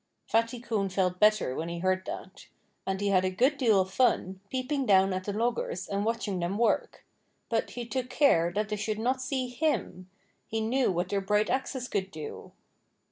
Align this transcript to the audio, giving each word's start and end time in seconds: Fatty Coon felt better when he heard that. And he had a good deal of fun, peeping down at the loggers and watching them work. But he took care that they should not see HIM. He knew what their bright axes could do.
Fatty 0.25 0.59
Coon 0.59 0.89
felt 0.89 1.19
better 1.19 1.53
when 1.55 1.69
he 1.69 1.77
heard 1.77 2.05
that. 2.07 2.47
And 2.87 2.99
he 2.99 3.09
had 3.09 3.23
a 3.23 3.29
good 3.29 3.55
deal 3.55 3.79
of 3.79 3.93
fun, 3.93 4.39
peeping 4.49 4.87
down 4.87 5.13
at 5.13 5.25
the 5.25 5.31
loggers 5.31 5.87
and 5.87 6.03
watching 6.03 6.39
them 6.39 6.57
work. 6.57 7.05
But 7.49 7.69
he 7.69 7.85
took 7.85 8.09
care 8.09 8.51
that 8.53 8.69
they 8.69 8.77
should 8.77 8.97
not 8.97 9.21
see 9.21 9.47
HIM. 9.47 10.09
He 10.47 10.59
knew 10.59 10.91
what 10.91 11.09
their 11.09 11.21
bright 11.21 11.51
axes 11.51 11.87
could 11.87 12.09
do. 12.09 12.51